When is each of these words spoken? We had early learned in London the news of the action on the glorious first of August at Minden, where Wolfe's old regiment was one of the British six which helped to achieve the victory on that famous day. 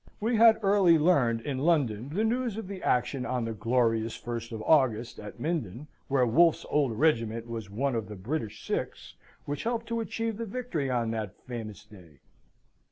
We 0.19 0.37
had 0.37 0.57
early 0.63 0.97
learned 0.97 1.41
in 1.41 1.59
London 1.59 2.09
the 2.09 2.23
news 2.23 2.57
of 2.57 2.67
the 2.67 2.81
action 2.81 3.23
on 3.23 3.45
the 3.45 3.53
glorious 3.53 4.15
first 4.15 4.51
of 4.51 4.63
August 4.63 5.19
at 5.19 5.39
Minden, 5.39 5.85
where 6.07 6.25
Wolfe's 6.25 6.65
old 6.71 6.97
regiment 6.97 7.45
was 7.47 7.69
one 7.69 7.93
of 7.93 8.07
the 8.07 8.15
British 8.15 8.65
six 8.65 9.13
which 9.45 9.61
helped 9.63 9.85
to 9.89 9.99
achieve 9.99 10.37
the 10.37 10.45
victory 10.47 10.89
on 10.89 11.11
that 11.11 11.35
famous 11.45 11.83
day. 11.85 12.17